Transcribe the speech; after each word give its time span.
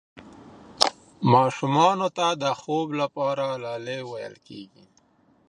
ماشومانو 1.33 2.07
ته 2.17 2.27
د 2.43 2.45
خوب 2.61 2.87
لپاره 3.01 3.45
لالايي 3.63 4.03
ویل 4.09 4.35
کېږي. 4.47 4.85